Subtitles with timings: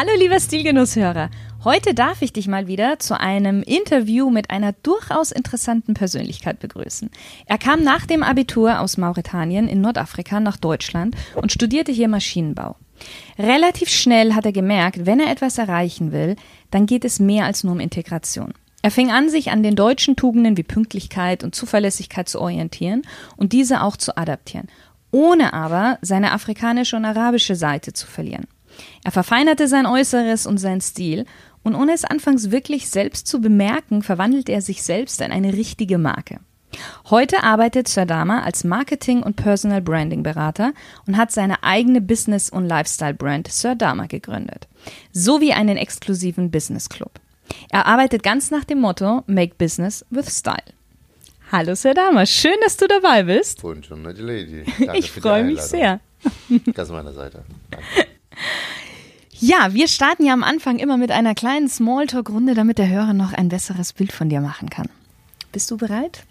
[0.00, 1.28] Hallo lieber Stilgenusshörer.
[1.62, 7.10] Heute darf ich dich mal wieder zu einem Interview mit einer durchaus interessanten Persönlichkeit begrüßen.
[7.44, 12.76] Er kam nach dem Abitur aus Mauretanien in Nordafrika nach Deutschland und studierte hier Maschinenbau.
[13.38, 16.36] Relativ schnell hat er gemerkt, wenn er etwas erreichen will,
[16.70, 18.54] dann geht es mehr als nur um Integration.
[18.80, 23.02] Er fing an, sich an den deutschen Tugenden wie Pünktlichkeit und Zuverlässigkeit zu orientieren
[23.36, 24.68] und diese auch zu adaptieren,
[25.10, 28.46] ohne aber seine afrikanische und arabische Seite zu verlieren.
[29.04, 31.26] Er verfeinerte sein Äußeres und seinen Stil,
[31.62, 35.98] und ohne es anfangs wirklich selbst zu bemerken, verwandelte er sich selbst in eine richtige
[35.98, 36.40] Marke.
[37.10, 40.72] Heute arbeitet Sir Dama als Marketing- und Personal Branding Berater
[41.06, 44.68] und hat seine eigene Business- und Lifestyle-Brand Sir Dama gegründet,
[45.12, 47.12] sowie einen exklusiven Business Club.
[47.70, 50.62] Er arbeitet ganz nach dem Motto Make Business with Style.
[51.50, 53.60] Hallo Sir Dama, schön, dass du dabei bist.
[53.60, 54.64] Buongiorno, Lady.
[54.78, 55.98] Danke ich freue mich sehr.
[56.74, 57.42] Ganz meiner Seite.
[57.70, 58.06] Danke.
[59.42, 63.32] Ja, wir starten ja am Anfang immer mit einer kleinen Smalltalk-Runde, damit der Hörer noch
[63.32, 64.88] ein besseres Bild von dir machen kann.
[65.50, 66.24] Bist du bereit?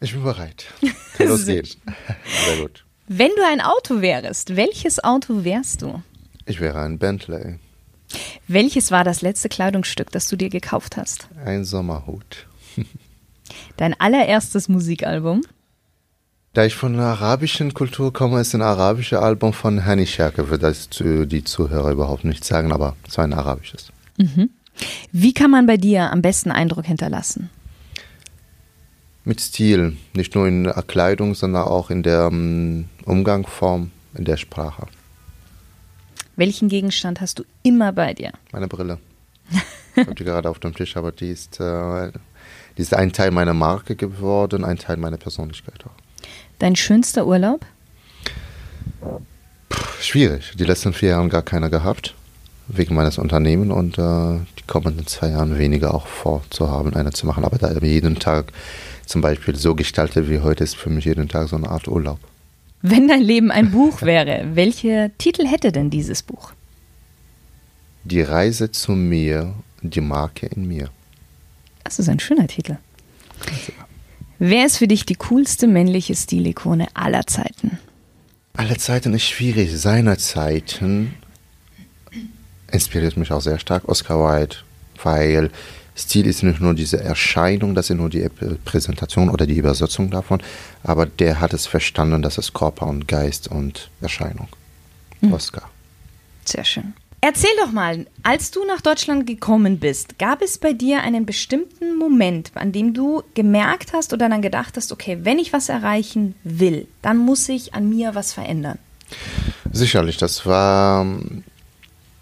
[0.00, 0.66] Ich bin bereit.
[1.16, 1.66] Kann losgehen.
[1.66, 2.84] Sehr gut.
[3.08, 6.02] Wenn du ein Auto wärst, welches Auto wärst du?
[6.44, 7.58] Ich wäre ein Bentley.
[8.46, 11.28] Welches war das letzte Kleidungsstück, das du dir gekauft hast?
[11.44, 12.46] Ein Sommerhut.
[13.76, 15.42] Dein allererstes Musikalbum?
[16.56, 20.62] Da ich von der arabischen Kultur komme, ist ein arabisches Album von Hani Scherke, wird
[20.62, 23.92] das die Zuhörer überhaupt nicht sagen, aber es war ein arabisches.
[24.16, 24.48] Mhm.
[25.12, 27.50] Wie kann man bei dir am besten Eindruck hinterlassen?
[29.24, 34.38] Mit Stil, nicht nur in der Kleidung, sondern auch in der ähm, Umgangsform, in der
[34.38, 34.86] Sprache.
[36.36, 38.32] Welchen Gegenstand hast du immer bei dir?
[38.52, 38.96] Meine Brille.
[39.94, 42.12] ich habe die gerade auf dem Tisch, aber die ist, äh,
[42.78, 46.05] die ist ein Teil meiner Marke geworden, ein Teil meiner Persönlichkeit auch.
[46.58, 47.66] Dein schönster Urlaub?
[49.68, 50.52] Puh, schwierig.
[50.58, 52.14] Die letzten vier Jahre gar keiner gehabt,
[52.68, 57.44] wegen meines Unternehmens und äh, die kommenden zwei Jahre weniger auch vorzuhaben, eine zu machen.
[57.44, 58.52] Aber da jeden Tag
[59.04, 62.18] zum Beispiel so gestaltet wie heute ist für mich jeden Tag so eine Art Urlaub.
[62.82, 66.52] Wenn dein Leben ein Buch wäre, welche Titel hätte denn dieses Buch?
[68.04, 70.90] Die Reise zu mir, die Marke in mir.
[71.84, 72.76] Das ist ein schöner Titel.
[74.38, 77.78] Wer ist für dich die coolste männliche Stilikone aller Zeiten?
[78.54, 79.78] Aller Zeiten ist schwierig.
[79.78, 81.14] Seiner Zeiten
[82.70, 84.56] inspiriert mich auch sehr stark Oscar Wilde,
[85.02, 85.50] weil
[85.96, 88.28] Stil ist nicht nur diese Erscheinung, das ist nur die
[88.64, 90.42] Präsentation oder die Übersetzung davon,
[90.82, 94.48] aber der hat es verstanden, dass es Körper und Geist und Erscheinung.
[95.22, 95.32] Mhm.
[95.32, 95.70] Oscar.
[96.44, 96.92] Sehr schön.
[97.20, 101.96] Erzähl doch mal, als du nach Deutschland gekommen bist, gab es bei dir einen bestimmten
[101.96, 106.34] Moment, an dem du gemerkt hast oder dann gedacht hast, okay, wenn ich was erreichen
[106.44, 108.78] will, dann muss ich an mir was verändern?
[109.72, 111.42] Sicherlich, das war ähm,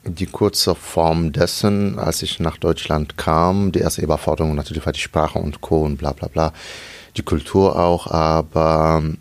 [0.04, 3.72] die kurze Form dessen, als ich nach Deutschland kam.
[3.72, 5.82] Die erste Überforderung natürlich war die Sprache und Co.
[5.82, 6.52] und bla bla bla.
[7.16, 9.18] Die Kultur auch, aber ähm,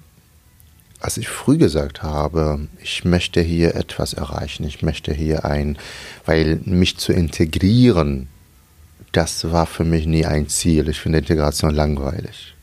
[1.04, 5.78] als ich früh gesagt habe, ich möchte hier etwas erreichen, ich möchte hier ein,
[6.26, 8.30] weil mich zu integrieren,
[9.12, 10.88] das war für mich nie ein Ziel.
[10.88, 12.56] Ich finde Integration langweilig.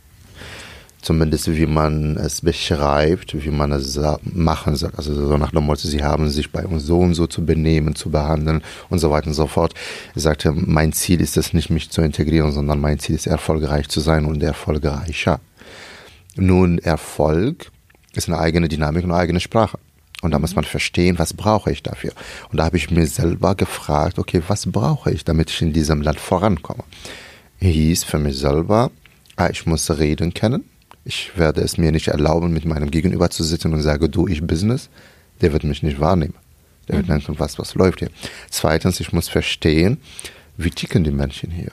[1.03, 4.93] Zumindest wie man es beschreibt, wie man es machen soll.
[4.97, 7.95] Also so nach dem Motto, sie haben sich bei uns so und so zu benehmen,
[7.95, 9.75] zu behandeln und so weiter und so fort.
[10.15, 13.89] Ich sagte, mein Ziel ist es nicht, mich zu integrieren, sondern mein Ziel ist erfolgreich
[13.89, 15.41] zu sein und erfolgreicher.
[16.37, 17.71] Nun, Erfolg
[18.15, 19.79] ist eine eigene Dynamik und eine eigene Sprache.
[20.23, 22.13] Und da muss man verstehen, was brauche ich dafür.
[22.51, 26.03] Und da habe ich mir selber gefragt, okay, was brauche ich, damit ich in diesem
[26.03, 26.85] Land vorankomme.
[27.61, 28.91] Hieß für mich selber,
[29.37, 30.65] ah, ich muss reden können.
[31.05, 34.47] Ich werde es mir nicht erlauben, mit meinem Gegenüber zu sitzen und sage, du, ich
[34.47, 34.91] Business.
[35.41, 36.35] Der wird mich nicht wahrnehmen.
[36.89, 37.13] Der wird mhm.
[37.13, 38.11] denken, was, was läuft hier.
[38.51, 39.99] Zweitens, ich muss verstehen,
[40.59, 41.73] wie ticken die Menschen hier.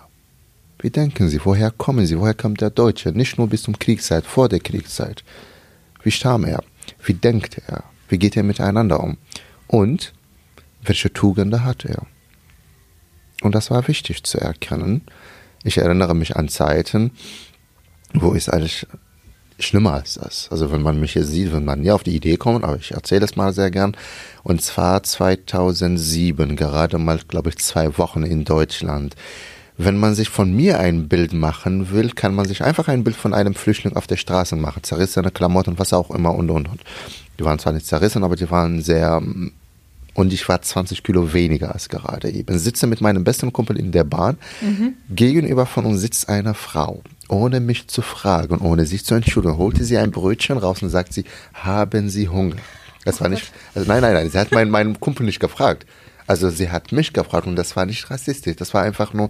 [0.79, 1.41] Wie denken sie?
[1.43, 2.19] Woher kommen sie?
[2.19, 3.09] Woher kommt der Deutsche?
[3.09, 5.23] Nicht nur bis zum Kriegszeit, vor der Kriegszeit.
[6.07, 6.63] Wie starm er?
[7.03, 7.83] Wie denkt er?
[8.07, 9.17] Wie geht er miteinander um?
[9.67, 10.13] Und
[10.81, 12.03] welche Tugende hat er?
[13.41, 15.01] Und das war wichtig zu erkennen.
[15.65, 17.11] Ich erinnere mich an Zeiten,
[18.13, 18.87] wo ich eigentlich
[19.59, 20.47] schlimmer als das.
[20.49, 22.91] Also wenn man mich hier sieht, wenn man nie auf die Idee kommt, aber ich
[22.91, 23.97] erzähle es mal sehr gern.
[24.43, 29.17] Und zwar 2007, gerade mal, glaube ich, zwei Wochen in Deutschland.
[29.77, 33.15] Wenn man sich von mir ein Bild machen will, kann man sich einfach ein Bild
[33.15, 34.83] von einem Flüchtling auf der Straße machen.
[34.83, 36.81] Zerrissene Klamotten, was auch immer und und und.
[37.39, 39.21] Die waren zwar nicht zerrissen, aber die waren sehr
[40.17, 42.57] und ich war 20 Kilo weniger als gerade eben.
[42.57, 44.37] Sitze mit meinem besten Kumpel in der Bahn.
[44.61, 44.95] Mhm.
[45.11, 47.03] Gegenüber von uns sitzt eine Frau.
[47.29, 51.13] Ohne mich zu fragen, ohne sich zu entschuldigen, holte sie ein Brötchen raus und sagt
[51.13, 52.55] sie, haben Sie Hunger?
[53.05, 55.85] Das war nicht, also nein, nein, nein, sie hat meinen, meinen Kumpel nicht gefragt.
[56.25, 58.55] Also sie hat mich gefragt und das war nicht rassistisch.
[58.55, 59.29] Das war einfach nur,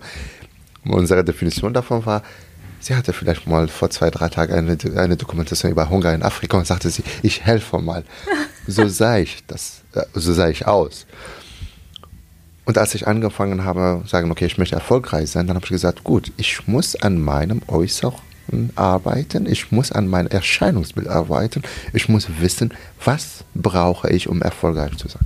[0.91, 2.23] unsere Definition davon war,
[2.79, 6.57] sie hatte vielleicht mal vor zwei, drei Tagen eine, eine Dokumentation über Hunger in Afrika
[6.57, 8.03] und sagte sie, ich helfe mal.
[8.69, 11.05] So sah ich das, äh, so sah ich aus.
[12.65, 16.03] Und als ich angefangen habe, sagen, okay, ich möchte erfolgreich sein, dann habe ich gesagt,
[16.03, 18.19] gut, ich muss an meinem Äußeren
[18.75, 21.63] arbeiten, ich muss an meinem Erscheinungsbild arbeiten,
[21.93, 22.73] ich muss wissen,
[23.05, 25.25] was brauche ich, um erfolgreich zu sein.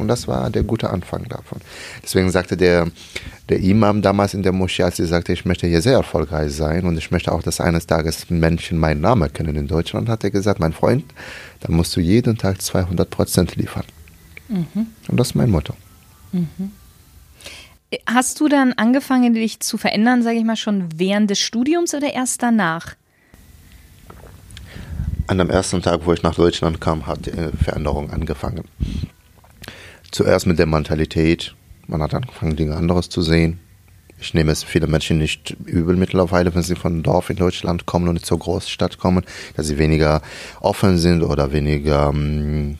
[0.00, 1.60] Und das war der gute Anfang davon.
[2.02, 2.88] Deswegen sagte der,
[3.48, 6.86] der Imam damals in der Moschee, als sie sagte, ich möchte hier sehr erfolgreich sein
[6.86, 10.30] und ich möchte auch, dass eines Tages Menschen meinen Namen kennen in Deutschland, hat er
[10.30, 11.04] gesagt, mein Freund,
[11.60, 13.84] dann musst du jeden Tag 200 Prozent liefern.
[14.48, 14.86] Mhm.
[15.08, 15.74] Und das ist mein Motto.
[16.32, 16.72] Mhm.
[18.06, 22.12] Hast du dann angefangen, dich zu verändern, sage ich mal, schon während des Studiums oder
[22.12, 22.94] erst danach?
[25.26, 27.32] An dem ersten Tag, wo ich nach Deutschland kam, hat die
[27.62, 28.64] Veränderung angefangen.
[30.10, 31.54] Zuerst mit der Mentalität,
[31.86, 33.60] man hat angefangen, Dinge anderes zu sehen.
[34.20, 37.86] Ich nehme es viele Menschen nicht übel mittlerweile, wenn sie von einem Dorf in Deutschland
[37.86, 39.24] kommen und zur Großstadt kommen,
[39.56, 40.20] dass sie weniger
[40.60, 42.76] offen sind oder weniger ähm,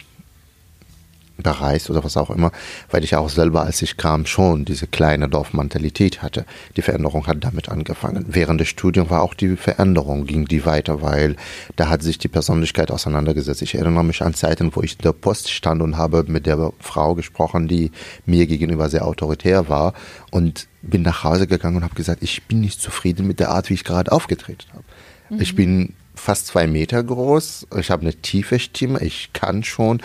[1.43, 2.53] bereist oder was auch immer,
[2.91, 6.45] weil ich auch selber, als ich kam, schon diese kleine Dorfmentalität hatte.
[6.77, 8.27] Die Veränderung hat damit angefangen.
[8.29, 11.37] Während des Studiums war auch die Veränderung, ging die weiter, weil
[11.77, 13.63] da hat sich die Persönlichkeit auseinandergesetzt.
[13.63, 16.73] Ich erinnere mich an Zeiten, wo ich in der Post stand und habe mit der
[16.79, 17.91] Frau gesprochen, die
[18.27, 19.95] mir gegenüber sehr autoritär war
[20.31, 23.71] und bin nach Hause gegangen und habe gesagt, ich bin nicht zufrieden mit der Art,
[23.71, 24.85] wie ich gerade aufgetreten habe.
[25.31, 25.41] Mhm.
[25.41, 30.01] Ich bin fast zwei Meter groß, ich habe eine tiefe Stimme, ich kann schon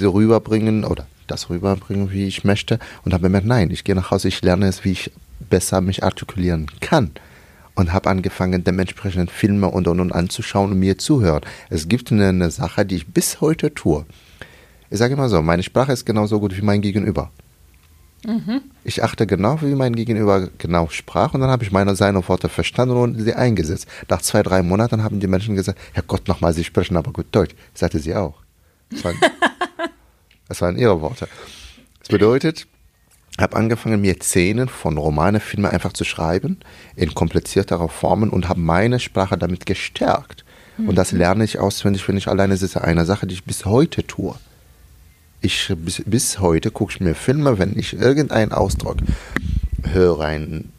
[0.00, 2.78] rüberbringen oder das rüberbringen, wie ich möchte.
[3.04, 5.12] Und habe gemerkt, nein, ich gehe nach Hause, ich lerne es, wie ich
[5.50, 7.10] besser mich artikulieren kann.
[7.74, 11.42] Und habe angefangen, dementsprechend Filme und und und anzuschauen und mir zuhören.
[11.70, 14.04] Es gibt eine, eine Sache, die ich bis heute tue.
[14.90, 17.30] Ich sage immer so, meine Sprache ist genauso gut wie mein Gegenüber.
[18.26, 18.60] Mhm.
[18.84, 22.48] Ich achte genau, wie mein Gegenüber genau sprach und dann habe ich meine seine Worte
[22.48, 23.86] verstanden und sie eingesetzt.
[24.08, 27.26] Nach zwei, drei Monaten haben die Menschen gesagt, Herr Gott, nochmal, Sie sprechen aber gut
[27.32, 27.54] Deutsch.
[27.74, 28.42] Sagte sie auch.
[30.52, 31.28] Das waren, ihre Worte.
[32.00, 32.66] Das bedeutet,
[33.30, 36.60] ich habe angefangen, mir Szenen von Romane, Filme einfach zu schreiben,
[36.94, 40.44] in komplizierterer Formen und habe meine Sprache damit gestärkt.
[40.76, 40.90] Mhm.
[40.90, 41.20] Und das mhm.
[41.20, 42.84] lerne ich auswendig, wenn ich alleine sitze.
[42.84, 44.34] Eine Sache, die ich bis heute tue.
[45.40, 48.98] Ich bis, bis heute gucke ich mir Filme, wenn ich irgendeinen Ausdruck
[49.84, 50.70] höre, einen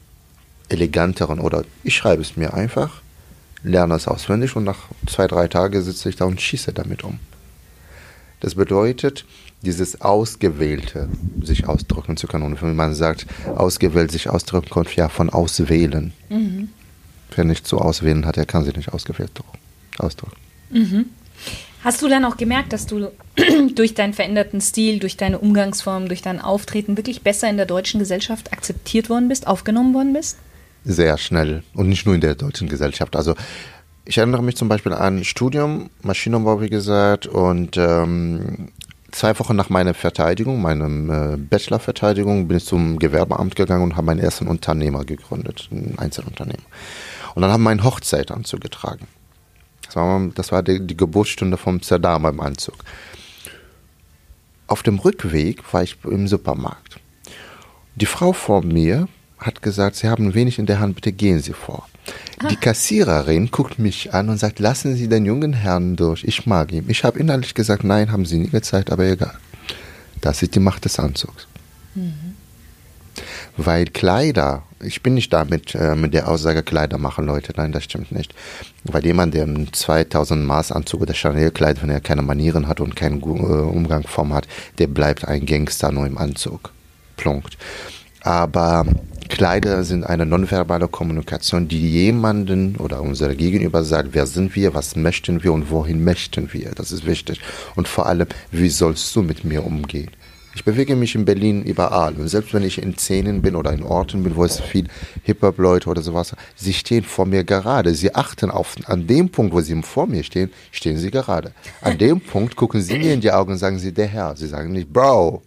[0.70, 3.02] eleganteren oder ich schreibe es mir einfach,
[3.64, 7.18] lerne es auswendig und nach zwei, drei Tagen sitze ich da und schieße damit um.
[8.44, 9.25] Das bedeutet,
[9.63, 11.10] dieses Ausgewählte
[11.42, 12.44] sich ausdrücken zu können.
[12.44, 13.25] Und wenn man sagt,
[13.56, 16.13] ausgewählt sich ausdrücken, kommt ja von auswählen.
[16.30, 16.69] Mhm.
[17.36, 19.31] Wer nicht zu auswählen hat, der kann sich nicht ausgewählt
[19.98, 20.38] ausdrücken.
[20.69, 21.06] Mhm.
[21.83, 23.10] Hast du dann auch gemerkt, dass du
[23.75, 28.00] durch deinen veränderten Stil, durch deine Umgangsform, durch dein Auftreten wirklich besser in der deutschen
[28.00, 30.38] Gesellschaft akzeptiert worden bist, aufgenommen worden bist?
[30.86, 31.63] Sehr schnell.
[31.74, 33.15] Und nicht nur in der deutschen Gesellschaft.
[33.15, 33.36] Also
[34.05, 38.70] ich erinnere mich zum Beispiel an Studium, Maschinenbau, wie gesagt, und ähm,
[39.13, 44.08] zwei Wochen nach meiner Verteidigung, meinem äh, Bachelorverteidigung, bin ich zum Gewerbeamt gegangen und habe
[44.08, 46.63] meinen ersten Unternehmer gegründet, ein Einzelunternehmer.
[47.36, 49.08] Und dann haben wir einen Hochzeitanzug getragen.
[49.86, 52.75] Das war, das war die, die Geburtsstunde vom Zerdama im Anzug.
[54.67, 57.00] Auf dem Rückweg war ich im Supermarkt.
[57.96, 61.53] Die Frau vor mir hat gesagt, Sie haben wenig in der Hand, bitte gehen Sie
[61.53, 61.88] vor.
[62.50, 66.72] Die Kassiererin guckt mich an und sagt, lassen Sie den jungen Herrn durch, ich mag
[66.72, 66.86] ihn.
[66.89, 69.38] Ich habe innerlich gesagt, nein, haben Sie nie gezeigt, aber egal.
[70.19, 71.48] Das ist die Macht des Anzugs.
[71.95, 72.36] Mhm.
[73.55, 77.83] Weil Kleider, ich bin nicht damit äh, mit der Aussage, Kleider machen Leute, nein, das
[77.83, 78.33] stimmt nicht.
[78.83, 82.81] Weil jemand, der einen 2000 Maß Anzug oder Chanel Kleid, wenn er keine Manieren hat
[82.81, 84.48] und keinen äh, Umgangsform hat,
[84.79, 86.72] der bleibt ein Gangster nur im Anzug.
[87.15, 87.57] Punkt.
[88.22, 88.86] Aber
[89.30, 94.96] Kleider sind eine nonverbale Kommunikation, die jemanden oder unsere Gegenüber sagt, wer sind wir, was
[94.96, 96.72] möchten wir und wohin möchten wir.
[96.72, 97.39] Das ist wichtig.
[97.75, 100.12] Und vor allem, wie sollst du mit mir umgehen?
[100.56, 102.13] Ich bewege mich in Berlin überall.
[102.13, 104.88] Und selbst wenn ich in Szenen bin oder in Orten bin, wo es viel
[105.24, 107.96] Hip-Hop-Leute oder sowas, sie stehen vor mir gerade.
[107.96, 111.53] Sie achten auf, an dem Punkt, wo sie vor mir stehen, stehen sie gerade.
[111.82, 114.36] An dem Punkt gucken sie mir in die Augen und sagen sie, der Herr.
[114.36, 115.42] Sie sagen nicht, Bro.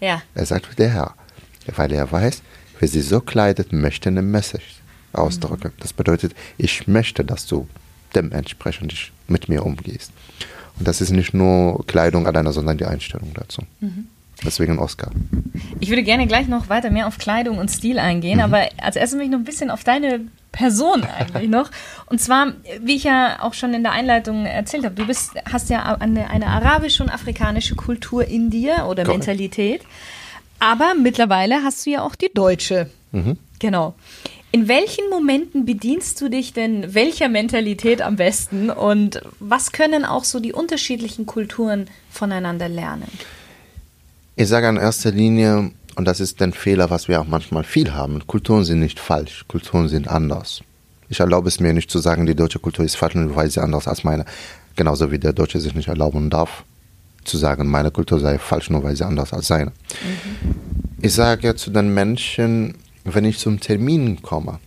[0.00, 0.20] Ja.
[0.34, 1.14] Er sagt, der Herr.
[1.74, 2.42] Weil er weiß,
[2.82, 4.80] wer sie so kleidet, möchte eine Message
[5.12, 5.70] ausdrücken.
[5.78, 7.68] Das bedeutet, ich möchte, dass du
[8.12, 10.10] dementsprechend mit mir umgehst.
[10.76, 13.62] Und das ist nicht nur Kleidung alleine, sondern die Einstellung dazu.
[13.78, 14.08] Mhm.
[14.44, 15.12] Deswegen Oscar.
[15.78, 18.44] Ich würde gerne gleich noch weiter mehr auf Kleidung und Stil eingehen, mhm.
[18.44, 21.70] aber als erstes mich noch ein bisschen auf deine Person eigentlich noch.
[22.06, 25.70] Und zwar, wie ich ja auch schon in der Einleitung erzählt habe, du bist, hast
[25.70, 29.20] ja eine, eine arabische und afrikanische Kultur in dir oder Correct.
[29.20, 29.82] Mentalität.
[30.62, 32.88] Aber mittlerweile hast du ja auch die deutsche.
[33.10, 33.36] Mhm.
[33.58, 33.94] Genau.
[34.52, 40.22] In welchen Momenten bedienst du dich denn welcher Mentalität am besten und was können auch
[40.22, 43.08] so die unterschiedlichen Kulturen voneinander lernen?
[44.36, 47.92] Ich sage in erster Linie, und das ist der Fehler, was wir auch manchmal viel
[47.92, 50.60] haben, Kulturen sind nicht falsch, Kulturen sind anders.
[51.08, 53.88] Ich erlaube es mir nicht zu sagen, die deutsche Kultur ist falsch, weil sie anders
[53.88, 54.26] als meine.
[54.76, 56.62] Genauso wie der Deutsche sich nicht erlauben darf,
[57.24, 59.72] zu sagen, meine Kultur sei falsch, nur weil sie anders als seine.
[60.02, 60.31] Mhm.
[61.04, 64.60] Ich sage zu den Menschen, wenn ich zum Termin komme.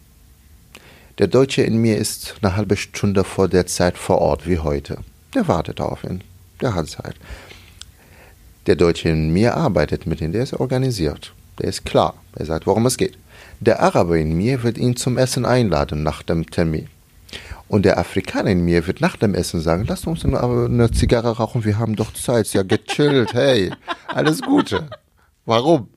[1.18, 4.98] Der Deutsche in mir ist eine halbe Stunde vor der Zeit vor Ort, wie heute.
[5.34, 6.20] Der wartet auf ihn.
[6.60, 7.16] Der hat Zeit.
[8.68, 11.32] Der Deutsche in mir arbeitet mit ihm, der ist organisiert.
[11.58, 12.16] Der ist klar.
[12.36, 13.18] Er sagt, worum es geht.
[13.62, 16.90] Der Araber in mir wird ihn zum Essen einladen nach dem Termin.
[17.70, 21.64] Und der Afrikaner in mir wird nach dem Essen sagen, lass uns eine Zigarre rauchen,
[21.64, 22.52] wir haben doch Zeit.
[22.52, 23.72] Ja, gechillt, hey,
[24.10, 24.90] alles Gute.
[25.46, 25.88] Warum?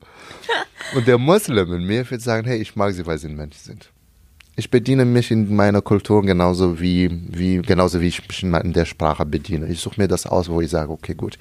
[0.95, 3.57] Und der Moslem in mir wird sagen, hey, ich mag sie, weil sie ein Mensch
[3.57, 3.91] sind.
[4.55, 8.85] Ich bediene mich in meiner Kultur genauso wie, wie, genauso wie ich mich in der
[8.85, 9.67] Sprache bediene.
[9.67, 11.37] Ich suche mir das aus, wo ich sage, okay, gut.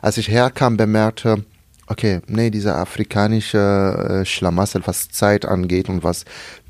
[0.00, 1.44] Als ich herkam, bemerkte,
[1.86, 6.24] okay, nee, dieser afrikanische äh, Schlamassel, was Zeit angeht und was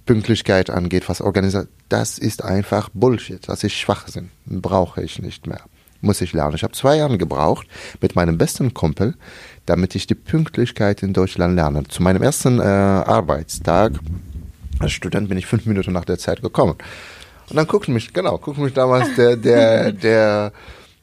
[0.04, 3.48] Pünktlichkeit angeht, was Organisation, das ist einfach Bullshit.
[3.48, 4.30] Das ist Schwachsinn.
[4.46, 5.60] Brauche ich nicht mehr.
[6.02, 6.56] Muss ich lernen.
[6.56, 7.66] Ich habe zwei Jahre gebraucht
[8.00, 9.14] mit meinem besten Kumpel,
[9.66, 11.84] damit ich die Pünktlichkeit in Deutschland lerne.
[11.84, 13.92] Zu meinem ersten äh, Arbeitstag
[14.80, 16.74] als Student bin ich fünf Minuten nach der Zeit gekommen.
[17.48, 20.52] Und dann guckt mich, genau, guckt mich damals der, der, der,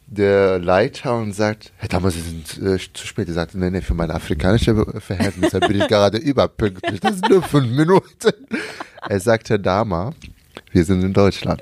[0.08, 3.28] der Leiter und sagt, hey, damals ist es äh, zu spät.
[3.28, 7.00] Er sagt, nee, nee, für meine afrikanische Verhältnisse bin ich gerade überpünktlich.
[7.00, 8.34] Das sind nur fünf Minuten.
[9.08, 10.14] Er sagte, Dama,
[10.72, 11.62] wir sind in Deutschland.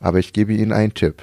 [0.00, 1.22] Aber ich gebe Ihnen einen Tipp.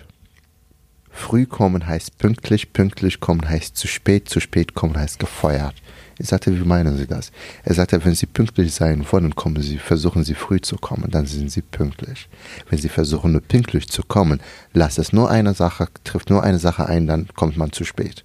[1.11, 5.75] Früh kommen heißt pünktlich, pünktlich kommen heißt zu spät, zu spät kommen heißt gefeuert.
[6.17, 7.31] Ich sagte, wie meinen Sie das?
[7.63, 11.25] Er sagte, wenn Sie pünktlich sein wollen, kommen Sie, versuchen Sie früh zu kommen, dann
[11.25, 12.29] sind Sie pünktlich.
[12.69, 14.39] Wenn Sie versuchen nur pünktlich zu kommen,
[14.73, 18.23] lasst es nur eine Sache, trifft nur eine Sache ein, dann kommt man zu spät.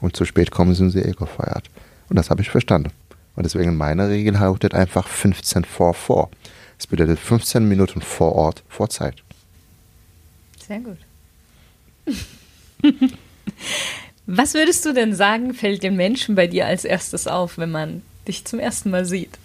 [0.00, 1.70] Und zu spät kommen, sind Sie eh gefeuert.
[2.10, 2.90] Und das habe ich verstanden.
[3.34, 6.30] Und deswegen meine Regel lautet einfach 15 vor vor.
[6.76, 9.22] Das bedeutet 15 Minuten vor Ort, vor Zeit.
[10.66, 10.98] Sehr gut.
[14.26, 18.02] Was würdest du denn sagen, fällt den Menschen bei dir als erstes auf, wenn man
[18.26, 19.38] dich zum ersten Mal sieht?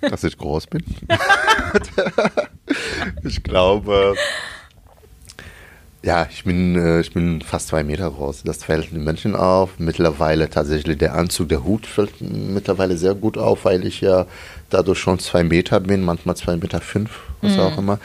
[0.00, 0.84] Dass ich groß bin.
[3.24, 4.14] ich glaube,
[6.04, 8.42] ja, ich bin, äh, ich bin fast zwei Meter groß.
[8.44, 9.78] Das fällt den Menschen auf.
[9.78, 14.26] Mittlerweile tatsächlich der Anzug, der Hut fällt mittlerweile sehr gut auf, weil ich ja
[14.68, 17.60] dadurch schon zwei Meter bin, manchmal zwei Meter fünf, was mhm.
[17.60, 17.98] auch immer.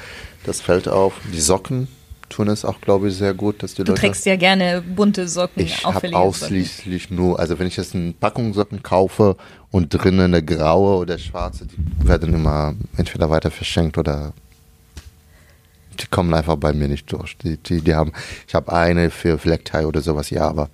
[0.46, 1.13] Das fällt auf.
[1.34, 1.89] Die Socken
[2.29, 4.01] tun es auch, glaube ich, sehr gut, dass die du Leute.
[4.01, 5.63] Du trägst ja gerne bunte Socken.
[5.63, 7.17] Ich habe ausschließlich Socken.
[7.17, 9.36] nur, also wenn ich jetzt eine Packung Socken kaufe
[9.71, 14.33] und drinnen eine graue oder schwarze, die werden immer entweder weiter verschenkt oder
[16.00, 17.38] die kommen einfach bei mir nicht durch.
[17.38, 18.13] Die, die, die haben,
[18.48, 20.69] ich habe eine für Flecktie oder sowas, ja, aber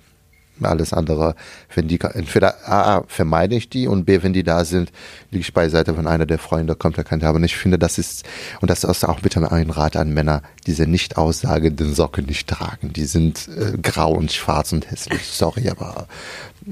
[0.62, 1.34] alles andere,
[1.74, 4.90] wenn die, entweder A, vermeide ich die und B, wenn die da sind,
[5.30, 7.36] liege ich beiseite, wenn einer der Freunde kommt, der kann haben.
[7.36, 8.24] Und ich finde, das ist,
[8.60, 12.92] und das ist auch bitte ein Rat an Männer, diese nicht aussagenden Socken nicht tragen.
[12.92, 15.22] Die sind äh, grau und schwarz und hässlich.
[15.26, 16.06] Sorry, aber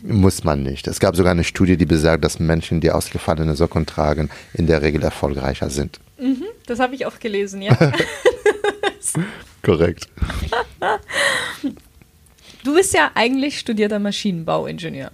[0.03, 0.87] muss man nicht.
[0.89, 4.83] Es gab sogar eine Studie, die besagt, dass Menschen, die ausgefallene Socken tragen, in der
[4.83, 6.01] Regel erfolgreicher sind.
[6.19, 7.77] Mhm, das habe ich auch gelesen, ja.
[9.63, 10.09] Korrekt.
[12.65, 15.11] Du bist ja eigentlich studierter Maschinenbauingenieur.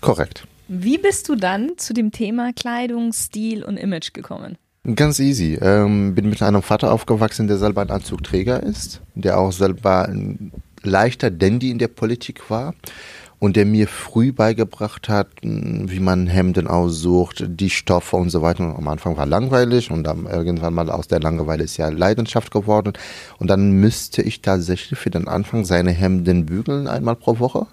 [0.00, 0.46] Korrekt.
[0.66, 4.56] Wie bist du dann zu dem Thema Kleidung, Stil und Image gekommen?
[4.96, 5.58] Ganz easy.
[5.60, 10.52] Ähm, bin mit einem Vater aufgewachsen, der selber ein Anzugträger ist, der auch selber ein
[10.82, 12.74] leichter Dandy in der Politik war
[13.38, 18.64] und der mir früh beigebracht hat, wie man Hemden aussucht, die Stoffe und so weiter.
[18.64, 22.50] Und am Anfang war langweilig und dann irgendwann mal aus der Langeweile ist ja Leidenschaft
[22.50, 22.92] geworden.
[23.38, 27.66] Und dann müsste ich tatsächlich für den Anfang seine Hemden bügeln einmal pro Woche.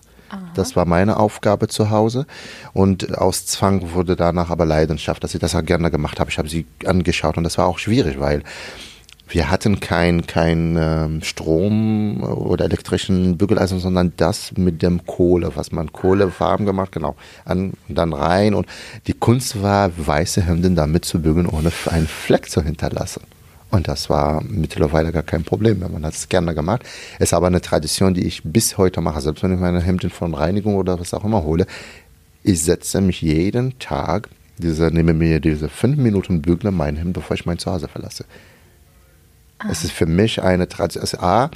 [0.54, 2.26] Das war meine Aufgabe zu Hause.
[2.74, 6.30] Und aus Zwang wurde danach aber Leidenschaft, dass ich das auch gerne gemacht habe.
[6.30, 8.44] Ich habe sie angeschaut und das war auch schwierig, weil
[9.34, 15.72] wir hatten kein, kein ähm, Strom oder elektrischen Bügeleisen, sondern das mit dem Kohle, was
[15.72, 18.54] man Kohle warm gemacht, genau, an, dann rein.
[18.54, 18.68] Und
[19.08, 23.22] die Kunst war, weiße Hemden damit zu bügeln, ohne einen Fleck zu hinterlassen.
[23.70, 25.88] Und das war mittlerweile gar kein Problem mehr.
[25.88, 26.84] Man hat es gerne gemacht.
[27.20, 29.22] Es ist aber eine Tradition, die ich bis heute mache.
[29.22, 31.66] Selbst wenn ich meine Hemden von Reinigung oder was auch immer hole,
[32.44, 37.36] ich setze mich jeden Tag, diese, nehme mir diese fünf Minuten Bügle mein Hemd, bevor
[37.36, 38.26] ich mein Zuhause verlasse.
[39.62, 39.68] Ah.
[39.72, 41.02] Es ist für mich eine Tradition.
[41.02, 41.52] Also A,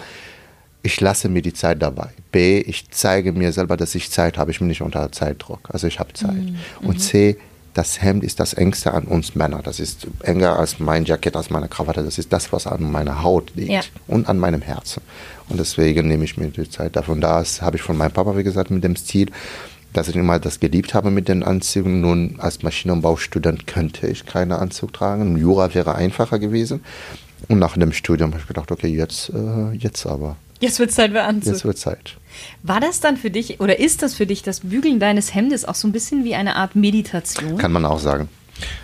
[0.84, 2.10] ich lasse mir die Zeit dabei.
[2.32, 4.52] B, ich zeige mir selber, dass ich Zeit habe.
[4.52, 5.62] Ich bin nicht unter Zeitdruck.
[5.70, 6.36] Also ich habe Zeit.
[6.36, 6.58] Mhm.
[6.84, 7.38] Und C,
[7.74, 9.62] das Hemd ist das engste an uns Männer.
[9.64, 12.04] Das ist enger als mein Jackett, als meine Krawatte.
[12.04, 13.82] Das ist das, was an meiner Haut liegt ja.
[14.08, 15.02] und an meinem Herzen.
[15.50, 16.96] Und deswegen nehme ich mir die Zeit.
[17.10, 19.30] Und das habe ich von meinem Papa, wie gesagt, mit dem Stil,
[19.92, 22.00] dass ich immer das geliebt habe mit den Anzügen.
[22.00, 25.36] Nun, als Maschinenbaustudent könnte ich keinen Anzug tragen.
[25.38, 26.82] Jura wäre einfacher gewesen.
[27.48, 30.36] Und nach dem Studium habe ich gedacht, okay, jetzt, äh, jetzt aber.
[30.60, 31.54] Jetzt wird Zeit für Anzug.
[31.54, 32.16] Jetzt wird Zeit.
[32.64, 35.76] War das dann für dich oder ist das für dich das Bügeln deines Hemdes auch
[35.76, 37.58] so ein bisschen wie eine Art Meditation?
[37.58, 38.30] Kann man auch sagen.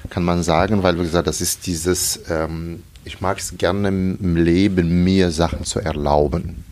[0.10, 4.36] Kann man sagen, weil wie gesagt, das ist dieses, ähm, ich mag es gerne im
[4.36, 6.64] Leben, mir Sachen zu erlauben.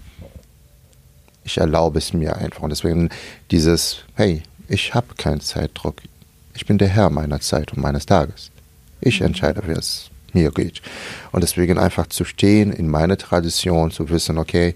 [1.44, 2.62] Ich erlaube es mir einfach.
[2.62, 3.10] Und deswegen
[3.52, 5.96] dieses, hey, ich habe keinen Zeitdruck.
[6.54, 8.52] Ich bin der Herr meiner Zeit und meines Tages.
[9.02, 9.28] Ich mhm.
[9.28, 10.82] entscheide, wie es mir geht.
[11.32, 14.76] Und deswegen einfach zu stehen in meiner Tradition, zu wissen, okay,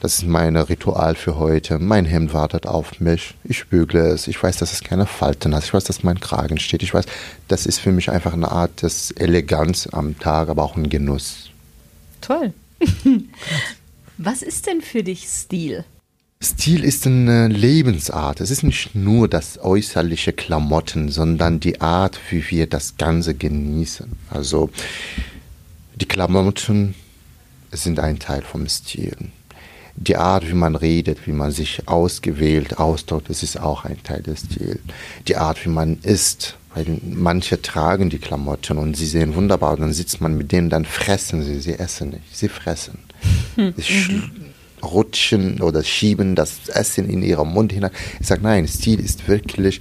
[0.00, 4.42] das ist mein Ritual für heute, mein Hemd wartet auf mich, ich bügle es, ich
[4.42, 7.04] weiß, dass es keine Falten hat, ich weiß, dass mein Kragen steht, ich weiß,
[7.48, 11.50] das ist für mich einfach eine Art des Eleganz am Tag, aber auch ein Genuss.
[12.20, 12.52] Toll.
[14.18, 15.84] Was ist denn für dich Stil?
[16.42, 18.40] Stil ist eine Lebensart.
[18.40, 24.10] Es ist nicht nur das äußerliche Klamotten, sondern die Art, wie wir das Ganze genießen.
[24.30, 24.70] Also
[25.96, 26.94] die Klamotten
[27.72, 29.16] sind ein Teil vom Stil.
[29.96, 34.22] Die Art, wie man redet, wie man sich ausgewählt ausdrückt, das ist auch ein Teil
[34.22, 34.78] des Stils.
[35.28, 39.92] Die Art, wie man isst, weil manche tragen die Klamotten und sie sehen wunderbar, dann
[39.92, 42.98] sitzt man mit denen, dann fressen sie, sie essen nicht, sie fressen.
[43.56, 43.74] Mhm
[44.82, 47.90] rutschen oder schieben das Essen in ihren Mund hinein.
[48.20, 49.80] Ich sage, nein, Stil ist wirklich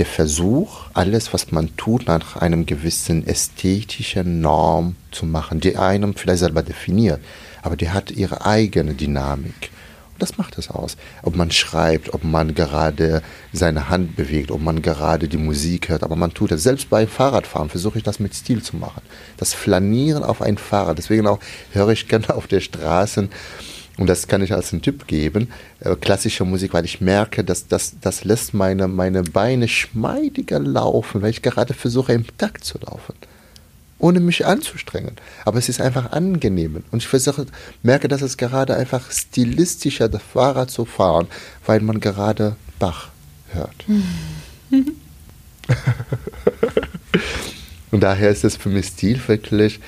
[0.00, 6.14] der Versuch, alles, was man tut, nach einem gewissen ästhetischen Norm zu machen, die einem
[6.14, 7.20] vielleicht selber definiert,
[7.60, 9.70] aber die hat ihre eigene Dynamik.
[10.14, 10.96] Und das macht es aus.
[11.22, 13.20] Ob man schreibt, ob man gerade
[13.52, 16.62] seine Hand bewegt, ob man gerade die Musik hört, aber man tut es.
[16.62, 19.02] Selbst bei Fahrradfahren versuche ich das mit Stil zu machen.
[19.36, 20.96] Das Flanieren auf ein Fahrrad.
[20.96, 21.40] Deswegen auch
[21.72, 23.28] höre ich gerne auf der Straße
[24.00, 27.68] und das kann ich als einen Tipp geben, äh, klassische Musik, weil ich merke, dass
[27.68, 32.78] das, das lässt meine, meine Beine schmeidiger laufen, weil ich gerade versuche, im Takt zu
[32.78, 33.14] laufen.
[33.98, 35.16] Ohne mich anzustrengen.
[35.44, 36.82] Aber es ist einfach angenehm.
[36.90, 37.44] Und ich versuche,
[37.82, 41.26] merke, dass es gerade einfach stilistischer, das Fahrrad zu fahren,
[41.66, 43.10] weil man gerade Bach
[43.48, 43.84] hört.
[47.90, 49.78] Und daher ist es für mich Stil wirklich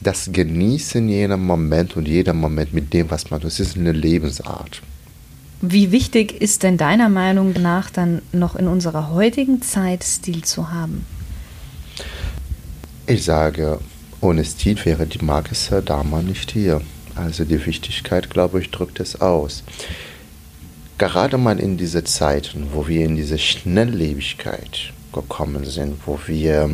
[0.00, 3.48] das Genießen jener Moment und jeder Moment mit dem, was man tut.
[3.48, 4.82] Das ist eine Lebensart.
[5.60, 10.70] Wie wichtig ist denn deiner Meinung nach dann noch in unserer heutigen Zeit Stil zu
[10.70, 11.06] haben?
[13.06, 13.80] Ich sage,
[14.20, 16.80] ohne Stil wäre die Marke Sir Dharma nicht hier.
[17.14, 19.62] Also die Wichtigkeit, glaube ich, drückt es aus.
[20.98, 26.68] Gerade mal in diese Zeiten, wo wir in diese Schnelllebigkeit gekommen sind, wo wir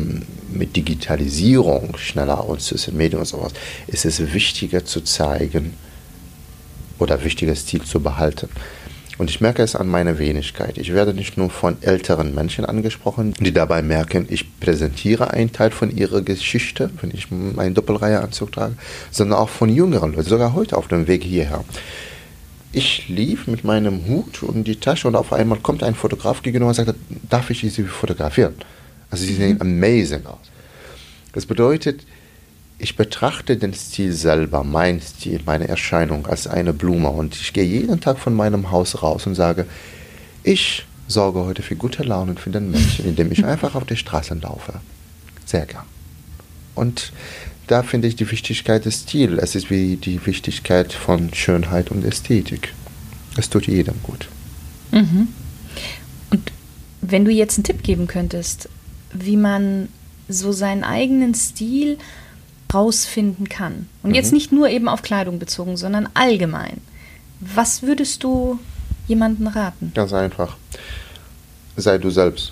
[0.51, 3.53] mit Digitalisierung schneller und Social Media und sowas,
[3.87, 5.73] ist es wichtiger zu zeigen
[6.99, 8.49] oder wichtiger Stil zu behalten.
[9.17, 10.79] Und ich merke es an meiner Wenigkeit.
[10.79, 15.69] Ich werde nicht nur von älteren Menschen angesprochen, die dabei merken, ich präsentiere einen Teil
[15.69, 18.75] von ihrer Geschichte, wenn ich meinen Doppelreiheanzug trage,
[19.11, 21.63] sondern auch von jüngeren Leuten, sogar heute auf dem Weg hierher
[22.73, 26.67] ich lief mit meinem Hut und die Tasche und auf einmal kommt ein Fotograf gegenüber
[26.69, 26.95] und sagt,
[27.29, 28.55] darf ich Sie fotografieren?
[29.09, 29.61] Also sie sehen mhm.
[29.61, 30.39] amazing aus.
[31.33, 32.05] Das bedeutet,
[32.79, 37.65] ich betrachte den Stil selber, mein Stil, meine Erscheinung als eine Blume und ich gehe
[37.65, 39.65] jeden Tag von meinem Haus raus und sage,
[40.43, 44.33] ich sorge heute für gute Laune für den Menschen, indem ich einfach auf der Straße
[44.35, 44.73] laufe.
[45.45, 45.85] Sehr gern.
[46.73, 47.11] Und
[47.71, 49.41] da finde ich die Wichtigkeit des Stils.
[49.41, 52.73] Es ist wie die Wichtigkeit von Schönheit und Ästhetik.
[53.37, 54.27] Es tut jedem gut.
[54.91, 55.29] Mhm.
[56.31, 56.51] Und
[56.99, 58.67] wenn du jetzt einen Tipp geben könntest,
[59.13, 59.87] wie man
[60.27, 61.97] so seinen eigenen Stil
[62.73, 63.87] rausfinden kann.
[64.03, 64.15] Und mhm.
[64.15, 66.81] jetzt nicht nur eben auf Kleidung bezogen, sondern allgemein.
[67.39, 68.59] Was würdest du
[69.07, 69.91] jemanden raten?
[69.95, 70.57] Ganz einfach.
[71.77, 72.51] Sei du selbst.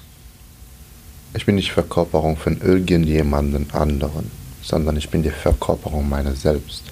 [1.33, 4.31] Ich bin nicht Verkörperung von irgendjemandem anderen,
[4.69, 6.83] sondern ich bin die Verkörperung meiner selbst.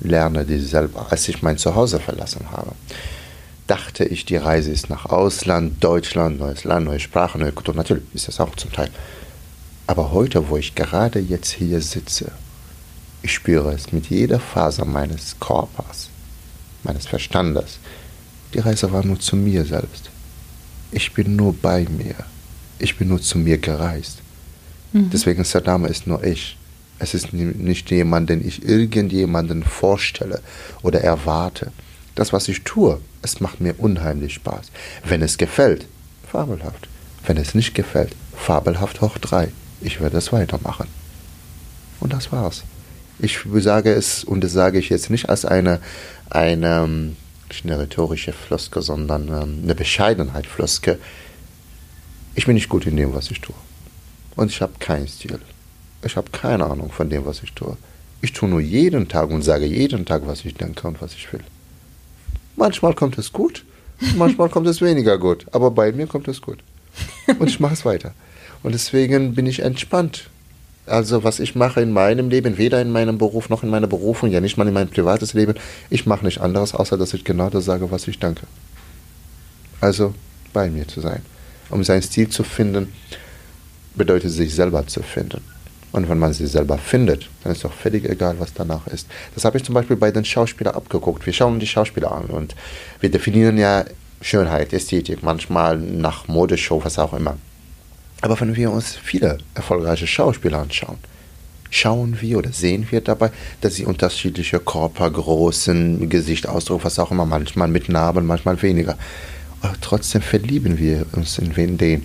[0.00, 1.06] Lerne die selber.
[1.10, 2.72] Als ich mein Zuhause verlassen habe,
[3.66, 7.74] dachte ich, die Reise ist nach Ausland, Deutschland, neues Land, neue Sprache, neue Kultur.
[7.74, 8.90] Natürlich ist das auch zum Teil.
[9.88, 12.30] Aber heute, wo ich gerade jetzt hier sitze,
[13.22, 16.10] ich spüre es mit jeder Faser meines Körpers,
[16.84, 17.78] meines Verstandes.
[18.52, 20.10] Die Reise war nur zu mir selbst.
[20.92, 22.14] Ich bin nur bei mir.
[22.78, 24.18] Ich bin nur zu mir gereist.
[24.92, 25.10] Mhm.
[25.10, 26.56] Deswegen Saddam ist nur ich.
[26.98, 30.40] Es ist nicht jemand, den ich irgendjemanden vorstelle
[30.82, 31.72] oder erwarte.
[32.14, 34.70] Das, was ich tue, es macht mir unheimlich Spaß.
[35.04, 35.86] Wenn es gefällt,
[36.30, 36.88] fabelhaft.
[37.26, 39.48] Wenn es nicht gefällt, fabelhaft hoch drei.
[39.80, 40.86] Ich werde es weitermachen.
[42.00, 42.62] Und das war's.
[43.18, 45.80] Ich sage es, und das sage ich jetzt nicht als eine,
[46.30, 47.14] eine
[47.48, 50.98] nicht eine rhetorische Floske, sondern ähm, eine Bescheidenheit Floske.
[52.34, 53.54] Ich bin nicht gut in dem, was ich tue.
[54.36, 55.38] Und ich habe keinen Stil.
[56.04, 57.76] Ich habe keine Ahnung von dem, was ich tue.
[58.20, 61.32] Ich tue nur jeden Tag und sage jeden Tag, was ich denke und was ich
[61.32, 61.44] will.
[62.56, 63.64] Manchmal kommt es gut,
[64.16, 66.58] manchmal kommt es weniger gut, aber bei mir kommt es gut.
[67.38, 68.12] Und ich mache es weiter.
[68.62, 70.30] Und deswegen bin ich entspannt
[70.86, 74.30] also was ich mache in meinem Leben, weder in meinem Beruf noch in meiner Berufung,
[74.30, 75.54] ja nicht mal in meinem privates Leben,
[75.88, 78.46] ich mache nicht anderes, außer dass ich genau das sage, was ich denke.
[79.80, 80.14] Also
[80.52, 81.22] bei mir zu sein.
[81.70, 82.92] Um seinen Stil zu finden,
[83.94, 85.40] bedeutet sich selber zu finden.
[85.94, 89.06] Und wenn man sich selber findet, dann ist auch völlig egal, was danach ist.
[89.36, 91.24] Das habe ich zum Beispiel bei den Schauspielern abgeguckt.
[91.24, 92.56] Wir schauen die Schauspieler an und
[92.98, 93.84] wir definieren ja
[94.20, 97.36] Schönheit, Ästhetik, manchmal nach Modeshow, was auch immer.
[98.22, 100.98] Aber wenn wir uns viele erfolgreiche Schauspieler anschauen,
[101.70, 103.30] schauen wir oder sehen wir dabei,
[103.60, 108.98] dass sie unterschiedliche Körpergrößen, Gesichtsausdruck, was auch immer, manchmal mit Narben, manchmal weniger.
[109.60, 112.02] Aber trotzdem verlieben wir uns in den.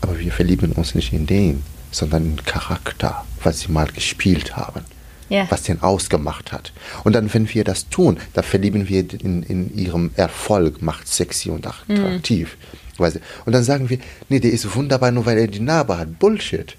[0.00, 1.64] Aber wir verlieben uns nicht in den,
[1.96, 4.82] sondern in Charakter, was sie mal gespielt haben.
[5.28, 5.50] Ja.
[5.50, 6.72] was den ausgemacht hat.
[7.02, 11.50] Und dann, wenn wir das tun, dann verlieben wir in, in ihrem Erfolg, macht sexy
[11.50, 12.56] und attraktiv.
[12.96, 13.04] Mhm.
[13.44, 16.20] Und dann sagen wir, nee, der ist wunderbar, nur weil er die Narbe hat.
[16.20, 16.76] Bullshit.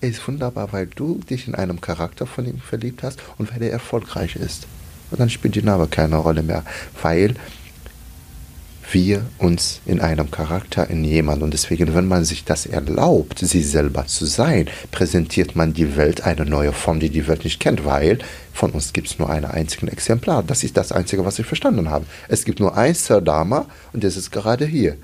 [0.00, 3.62] Er ist wunderbar, weil du dich in einem Charakter von ihm verliebt hast und weil
[3.62, 4.66] er erfolgreich ist.
[5.10, 6.64] Und dann spielt die Narbe keine Rolle mehr,
[7.02, 7.34] weil
[8.90, 11.42] wir uns in einem Charakter, in jemand.
[11.42, 16.24] Und deswegen, wenn man sich das erlaubt, sie selber zu sein, präsentiert man die Welt
[16.24, 18.18] eine neue Form, die die Welt nicht kennt, weil
[18.52, 20.42] von uns gibt es nur einen einzigen Exemplar.
[20.42, 22.06] Das ist das Einzige, was ich verstanden habe.
[22.28, 24.96] Es gibt nur ein Sardama und das ist gerade hier.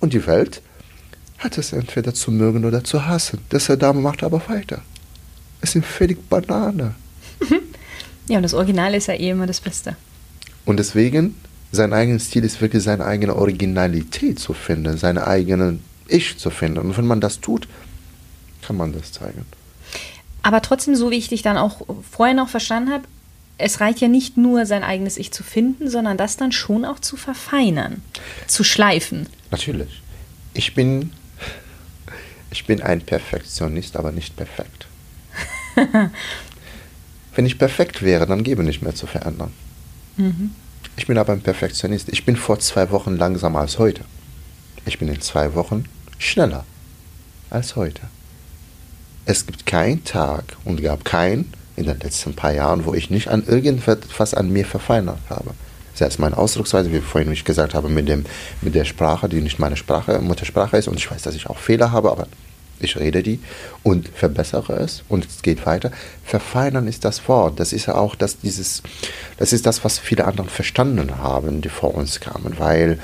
[0.00, 0.62] Und die Welt
[1.38, 3.40] hat es entweder zu mögen oder zu hassen.
[3.48, 4.82] Das Dame macht aber weiter.
[5.60, 6.94] Es sind völlig Banane.
[8.28, 9.96] ja, und das Original ist ja eh immer das Beste.
[10.64, 11.34] Und deswegen,
[11.72, 15.78] sein eigener Stil ist wirklich seine eigene Originalität zu finden, seine eigene
[16.08, 16.78] Ich zu finden.
[16.78, 17.68] Und wenn man das tut,
[18.62, 19.44] kann man das zeigen.
[20.42, 23.04] Aber trotzdem, so wie ich dich dann auch vorher noch verstanden habe,
[23.58, 26.98] es reicht ja nicht nur, sein eigenes Ich zu finden, sondern das dann schon auch
[26.98, 28.02] zu verfeinern,
[28.46, 29.26] zu schleifen.
[29.50, 30.02] Natürlich.
[30.54, 31.12] Ich bin,
[32.50, 34.86] ich bin ein Perfektionist, aber nicht perfekt.
[37.34, 39.52] Wenn ich perfekt wäre, dann gäbe nicht mehr zu verändern.
[40.16, 40.52] Mhm.
[41.00, 42.10] Ich bin aber ein Perfektionist.
[42.10, 44.02] Ich bin vor zwei Wochen langsamer als heute.
[44.84, 45.86] Ich bin in zwei Wochen
[46.18, 46.66] schneller
[47.48, 48.02] als heute.
[49.24, 53.28] Es gibt keinen Tag und gab keinen in den letzten paar Jahren, wo ich nicht
[53.28, 55.52] an irgendetwas an mir verfeinert habe.
[55.94, 58.26] Selbst meine Ausdrucksweise, wie vorhin ich gesagt habe, mit, dem,
[58.60, 60.86] mit der Sprache, die nicht meine Sprache, Muttersprache ist.
[60.86, 62.28] Und ich weiß, dass ich auch Fehler habe, aber
[62.80, 63.40] ich rede die
[63.82, 65.90] und verbessere es und es geht weiter.
[66.24, 67.60] Verfeinern ist das Wort.
[67.60, 68.82] Das ist ja auch das, dieses,
[69.38, 72.98] das ist das, was viele anderen verstanden haben, die vor uns kamen, weil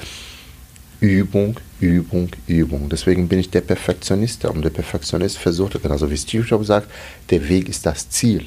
[1.01, 2.89] Übung, Übung, Übung.
[2.89, 6.91] Deswegen bin ich der Perfektionist und der Perfektionist versucht, genauso wie Steve Jobs sagt,
[7.31, 8.47] der Weg ist das Ziel.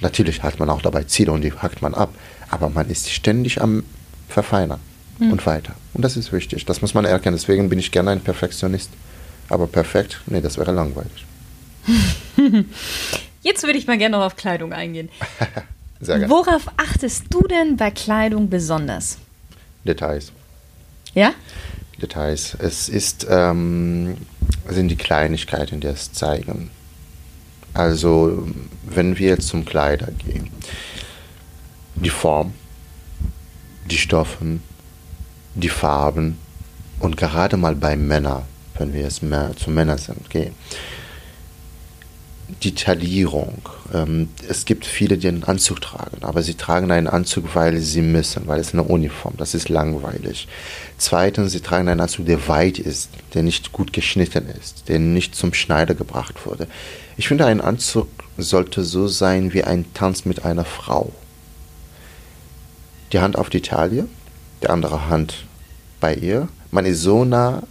[0.00, 2.14] Natürlich hat man auch dabei Ziele und die hackt man ab,
[2.48, 3.84] aber man ist ständig am
[4.28, 4.80] Verfeinern
[5.18, 5.32] mhm.
[5.32, 5.74] und weiter.
[5.92, 7.36] Und das ist wichtig, das muss man erkennen.
[7.36, 8.90] Deswegen bin ich gerne ein Perfektionist.
[9.50, 11.26] Aber perfekt, nee, das wäre langweilig.
[13.42, 15.10] Jetzt würde ich mal gerne noch auf Kleidung eingehen.
[16.00, 16.32] Sehr gerne.
[16.32, 19.18] Worauf achtest du denn bei Kleidung besonders?
[19.84, 20.32] Details.
[21.14, 21.34] Ja?
[22.00, 22.56] Details.
[22.58, 24.16] Es ist, ähm,
[24.68, 26.70] sind die Kleinigkeiten, die es zeigen.
[27.74, 28.46] Also,
[28.84, 30.50] wenn wir jetzt zum Kleider gehen,
[31.96, 32.54] die Form,
[33.90, 34.62] die Stoffen,
[35.54, 36.38] die Farben
[37.00, 38.44] und gerade mal bei Männern,
[38.80, 40.54] wenn wir jetzt mehr zu Männern sind, gehen.
[42.64, 43.62] Detaillierung.
[43.94, 48.02] Ähm, es gibt viele, die einen Anzug tragen, aber sie tragen einen Anzug, weil sie
[48.02, 50.48] müssen, weil es eine Uniform, das ist langweilig.
[50.98, 55.36] Zweitens, sie tragen einen Anzug, der weit ist, der nicht gut geschnitten ist, der nicht
[55.36, 56.66] zum Schneider gebracht wurde.
[57.16, 61.12] Ich finde, ein Anzug sollte so sein wie ein Tanz mit einer Frau.
[63.12, 64.08] Die Hand auf die Taille,
[64.62, 65.44] die andere Hand
[66.00, 66.48] bei ihr.
[66.70, 67.62] Man ist so nah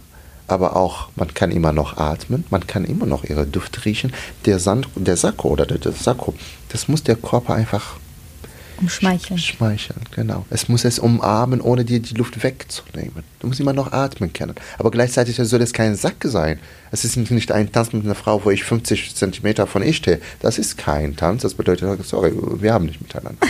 [0.50, 4.12] aber auch, man kann immer noch atmen, man kann immer noch ihre Duft riechen.
[4.46, 6.34] Der, Sand, der Sakko oder der, der Sakko,
[6.68, 7.96] das muss der Körper einfach
[8.80, 9.38] umschmeicheln.
[9.38, 10.46] Schmeicheln, genau.
[10.50, 13.24] Es muss es umarmen, ohne dir die Luft wegzunehmen.
[13.38, 14.54] Du musst immer noch atmen können.
[14.78, 16.58] Aber gleichzeitig soll es kein Sack sein.
[16.90, 20.20] Es ist nicht ein Tanz mit einer Frau, wo ich 50 Zentimeter von ihr stehe.
[20.40, 21.42] Das ist kein Tanz.
[21.42, 23.46] Das bedeutet, sorry, wir haben nicht miteinander.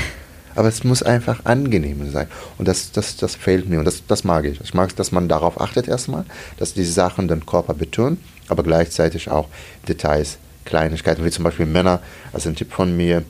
[0.55, 2.29] Aber es muss einfach angenehm sein.
[2.59, 4.61] Und das, das, das fehlt mir und das, das mag ich.
[4.61, 6.25] Ich mag es, dass man darauf achtet erstmal,
[6.59, 9.49] dass die Sachen den Körper betonen, aber gleichzeitig auch
[9.89, 12.01] Details, Kleinigkeiten, wie zum Beispiel Männer,
[12.33, 13.25] also ein Tipp von mir,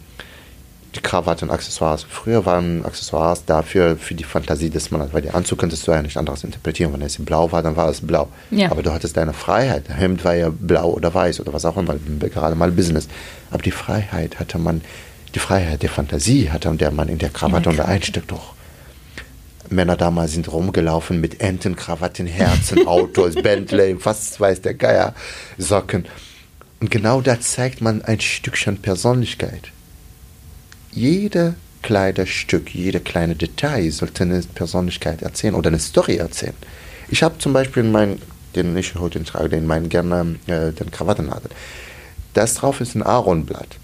[0.94, 2.04] die Krawatte und Accessoires.
[2.08, 6.02] Früher waren Accessoires dafür für die Fantasie des Mannes, weil der Anzug könntest du ja
[6.02, 6.92] nicht anderes interpretieren.
[6.92, 8.28] Wenn es blau war, dann war es blau.
[8.50, 8.70] Ja.
[8.70, 9.88] Aber du hattest deine Freiheit.
[9.88, 13.08] Der Hemd war ja blau oder weiß oder was auch immer, gerade mal Business.
[13.50, 14.80] Aber die Freiheit hatte man
[15.34, 18.54] die Freiheit der Fantasie hatte und der man in der Krawatte und einsteckt doch.
[19.68, 25.14] Männer damals sind rumgelaufen mit Entenkrawatten, Herzen, Autos, Bentley, fast weiß der Geier,
[25.58, 26.06] Socken.
[26.80, 29.70] Und genau da zeigt man ein Stückchen Persönlichkeit.
[30.90, 36.56] Jede Kleiderstück, jede kleine Detail sollte eine Persönlichkeit erzählen oder eine Story erzählen.
[37.08, 38.20] Ich habe zum Beispiel meinen,
[38.56, 41.50] den ich heute trage, den meinen gerne äh, den Krawattennadel.
[42.34, 43.78] Das drauf ist ein Aaronblatt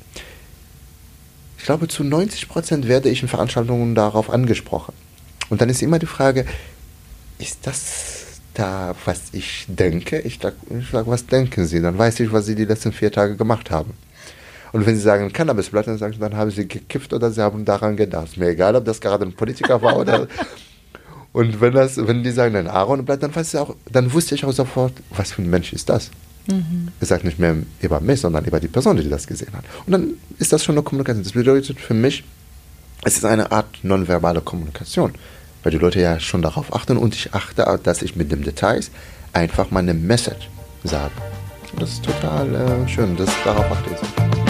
[1.66, 4.94] glaube, zu 90 Prozent werde ich in Veranstaltungen darauf angesprochen.
[5.50, 6.46] Und dann ist immer die Frage,
[7.38, 10.18] ist das da, was ich denke?
[10.20, 10.56] Ich sage,
[11.06, 11.80] was denken Sie?
[11.80, 13.92] Dann weiß ich, was Sie die letzten vier Tage gemacht haben.
[14.72, 17.96] Und wenn Sie sagen Cannabisblatt, dann, sagen, dann haben Sie gekifft oder Sie haben daran
[17.96, 18.36] gedacht.
[18.36, 20.26] Mir egal, ob das gerade ein Politiker war oder.
[21.32, 24.44] Und wenn, das, wenn die sagen ein Aaronblatt, dann, weiß ich auch, dann wusste ich
[24.44, 26.10] auch sofort, was für ein Mensch ist das.
[26.46, 26.88] Mhm.
[27.00, 29.64] Es sagt nicht mehr über mich, sondern über die Person, die das gesehen hat.
[29.86, 31.24] Und dann ist das schon eine Kommunikation.
[31.24, 32.24] Das bedeutet für mich,
[33.04, 35.12] es ist eine Art nonverbale Kommunikation,
[35.62, 38.90] weil die Leute ja schon darauf achten und ich achte, dass ich mit den Details
[39.32, 40.48] einfach meine Message
[40.84, 41.12] sage.
[41.72, 44.45] Und das ist total äh, schön, das darauf achte ich.